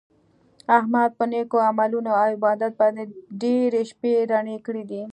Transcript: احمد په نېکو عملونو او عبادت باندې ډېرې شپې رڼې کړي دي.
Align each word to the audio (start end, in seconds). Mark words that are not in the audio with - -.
احمد 0.77 1.09
په 1.17 1.25
نېکو 1.31 1.57
عملونو 1.69 2.11
او 2.19 2.25
عبادت 2.35 2.73
باندې 2.81 3.03
ډېرې 3.41 3.81
شپې 3.89 4.11
رڼې 4.31 4.57
کړي 4.65 4.83
دي. 4.89 5.01